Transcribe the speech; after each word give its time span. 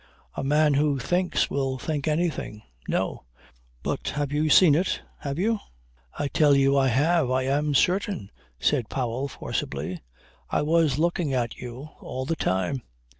A 0.33 0.43
man 0.43 0.73
who 0.73 0.97
thinks 0.97 1.51
will 1.51 1.77
think 1.77 2.07
anything. 2.07 2.63
No! 2.87 3.25
But 3.83 4.07
have 4.17 4.31
you 4.31 4.49
seen 4.49 4.73
it. 4.73 5.03
Have 5.19 5.37
you?" 5.37 5.59
"I 6.17 6.27
tell 6.27 6.55
you 6.55 6.75
I 6.75 6.87
have! 6.87 7.29
I 7.29 7.43
am 7.43 7.75
certain!" 7.75 8.31
said 8.59 8.89
Powell 8.89 9.27
forcibly. 9.27 10.01
"I 10.49 10.63
was 10.63 10.97
looking 10.97 11.35
at 11.35 11.57
you 11.57 11.89
all 11.99 12.25
the 12.25 12.35
time. 12.35 12.81